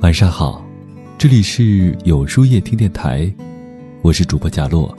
[0.00, 0.64] 晚上好，
[1.18, 3.30] 这里是有书夜听电台，
[4.00, 4.96] 我是主播贾洛。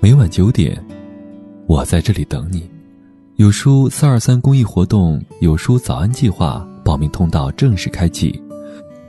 [0.00, 0.84] 每晚九点，
[1.68, 2.68] 我在这里等你。
[3.36, 8.42] 有书四二三公益活动，有书早安计划报名通道正式开启，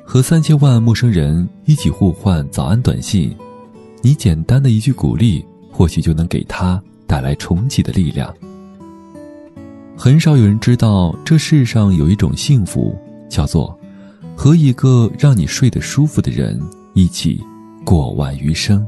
[0.06, 3.36] 和三千万陌生人一起互换早安短信。
[4.04, 8.32] 你简单的一句鼓励，或许就能给他带来重启的力量。
[9.98, 12.96] 很少有人知道，这世上有一种幸福，
[13.28, 13.78] 叫做。
[14.38, 16.62] 和一个让你睡得舒服的人
[16.94, 17.44] 一起
[17.84, 18.88] 过完余生。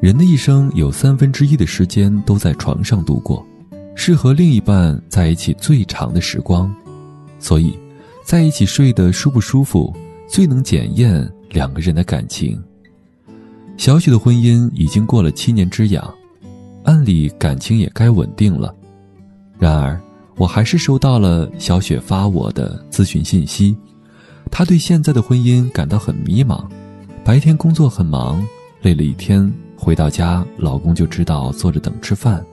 [0.00, 3.46] 人的一生有三分之一的时间都在床上度过，
[3.94, 6.74] 是和另一半在一起最长的时光。
[7.38, 7.78] 所以，
[8.24, 9.94] 在一起睡得舒不舒服，
[10.26, 12.60] 最能检验两个人的感情。
[13.76, 16.12] 小雪的婚姻已经过了七年之痒，
[16.84, 18.74] 按理感情也该稳定了。
[19.58, 20.00] 然而，
[20.36, 23.76] 我还是收到了小雪发我的咨询信息。
[24.52, 26.68] 她对现在的婚姻感到很迷茫，
[27.24, 28.46] 白天工作很忙，
[28.82, 32.44] 累了一天回到家，老公就知道坐着等吃饭，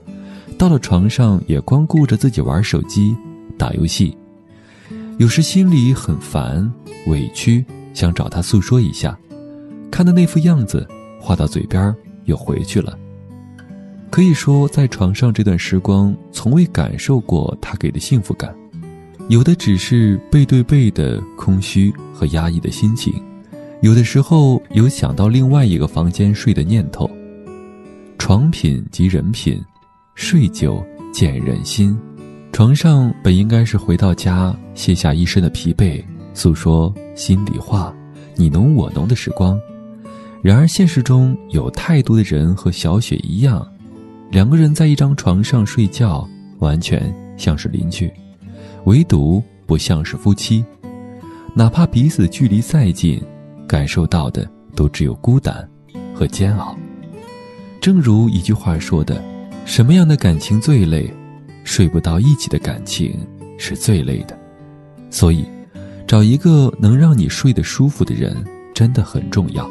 [0.57, 3.13] 到了床上也光顾着自己玩手机、
[3.57, 4.17] 打游戏，
[5.17, 6.71] 有时心里很烦、
[7.07, 9.15] 委屈，想找他诉说一下，
[9.91, 10.87] 看到那副样子，
[11.19, 12.97] 话到嘴边又回去了。
[14.09, 18.55] 可以说，在床上这段时光，从未感受过他给的幸福感。
[19.29, 23.13] 有的只是背对背的空虚和压抑的心情，
[23.81, 27.07] 有的时候有想到另外一个房间睡的念头。
[28.17, 29.63] 床品即人品，
[30.15, 31.95] 睡久见人心。
[32.51, 37.95] 床上本应该是回到家卸下一身的疲惫，诉说心里话，
[38.35, 39.59] 你侬我侬的时光。
[40.41, 43.63] 然而现实中有太多的人和小雪一样，
[44.31, 48.11] 两个人在一张床上睡觉，完全像是邻居。
[48.85, 50.63] 唯独不像是夫妻，
[51.53, 53.21] 哪怕彼此距离再近，
[53.67, 55.67] 感受到的都只有孤单
[56.13, 56.75] 和煎熬。
[57.81, 59.23] 正如一句话说的
[59.65, 61.11] ：“什么样的感情最累？
[61.63, 63.19] 睡不到一起的感情
[63.57, 64.37] 是最累的。”
[65.11, 65.45] 所以，
[66.07, 68.35] 找一个能让你睡得舒服的人
[68.73, 69.69] 真的很重要，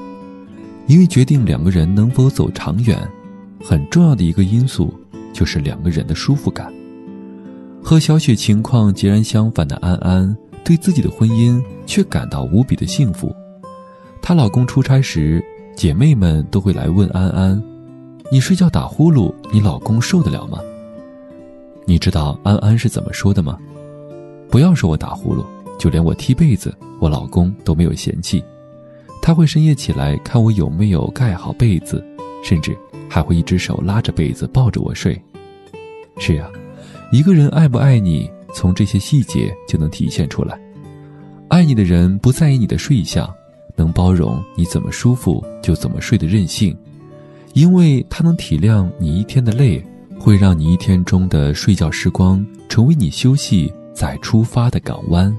[0.86, 2.98] 因为决定两个人能否走长远，
[3.62, 4.94] 很重要的一个因素
[5.32, 6.72] 就是两个人的舒服感。
[7.82, 13.34] 和小雪情况截然相反的安安，对自己的婚姻却感到无比的幸福。
[14.20, 15.42] 她老公出差时，
[15.74, 17.62] 姐妹们都会来问安安
[18.30, 20.58] ：“你睡觉打呼噜，你老公受得了吗？”
[21.86, 23.58] 你知道安安是怎么说的吗？
[24.50, 25.42] 不要说我打呼噜，
[25.78, 28.44] 就连我踢被子，我老公都没有嫌弃。
[29.22, 32.04] 他会深夜起来看我有没有盖好被子，
[32.42, 32.76] 甚至
[33.08, 35.18] 还会一只手拉着被子抱着我睡。
[36.18, 36.50] 是呀。
[37.10, 40.60] 一个人爱不爱你，从这些细节就能体现出来。
[41.48, 43.26] 爱你的人不在意你的睡相，
[43.76, 46.76] 能包容你怎么舒服就怎么睡的任性，
[47.54, 49.82] 因为他能体谅你一天的累，
[50.20, 55.34] 会让你一天中的睡觉时光成为你休息再出发的港湾。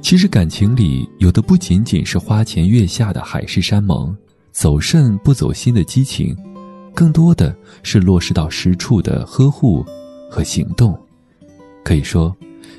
[0.00, 4.16] 其实感情里有的不仅仅是花前月下的海誓山盟，
[4.52, 6.34] 走肾不走心的激情，
[6.94, 9.84] 更多的是落实到实处的呵护。
[10.30, 10.96] 和行动，
[11.82, 12.34] 可以说，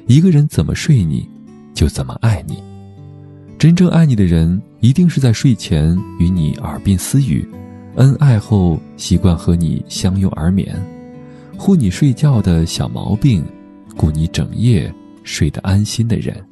[0.07, 1.28] 一个人怎么睡你，
[1.73, 2.63] 就怎么爱你。
[3.59, 7.47] 真正爱你的人，一定是在睡前与你耳鬓私语，
[7.95, 10.75] 恩爱后习惯和你相拥而眠，
[11.57, 13.44] 护你睡觉的小毛病，
[13.97, 14.91] 顾你整夜
[15.23, 16.44] 睡得安心的人。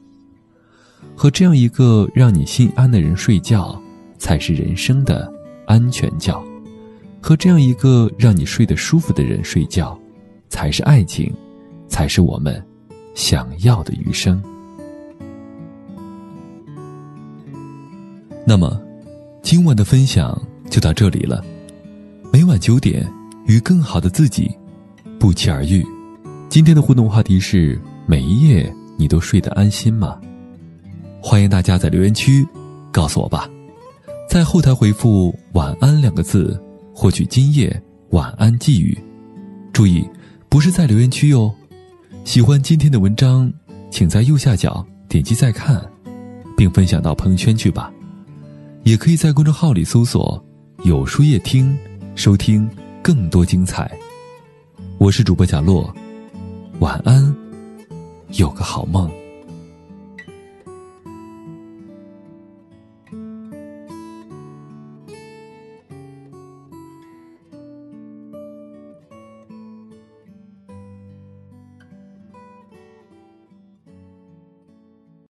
[1.16, 3.82] 和这样一个让你心安的人睡觉，
[4.18, 5.32] 才是人生的
[5.66, 6.40] 安全觉；
[7.20, 10.00] 和这样一个让你睡得舒服的人睡觉。
[10.50, 11.32] 才是爱情，
[11.88, 12.62] 才是我们
[13.16, 14.42] 想要的余生。
[18.46, 18.82] 那么，
[19.44, 20.38] 今晚的分享
[20.70, 21.44] 就到这里了。
[22.34, 23.08] 每晚九点，
[23.46, 24.52] 与更好的自己
[25.20, 25.86] 不期而遇。
[26.50, 30.20] 今天的互动话题是：每一夜你都睡得安心吗？
[31.22, 32.46] 欢迎大家在留言区
[32.91, 33.47] 告诉我吧。
[34.28, 36.59] 在后台回复“晚安”两个字，
[36.94, 37.82] 获取今夜
[38.12, 38.97] 晚安寄语。
[39.72, 40.03] 注意。
[40.49, 41.53] 不是在留言区哟，
[42.25, 43.53] 喜欢今天的文章，
[43.91, 45.79] 请在右下角点击再看，
[46.57, 47.93] 并分享到朋友圈去吧。
[48.84, 50.43] 也可以在公众号里搜索
[50.84, 51.78] “有书夜听”，
[52.16, 52.67] 收听
[53.03, 53.96] 更多精彩。
[54.97, 55.93] 我是主播贾洛，
[56.79, 57.34] 晚安，
[58.31, 59.19] 有个好梦。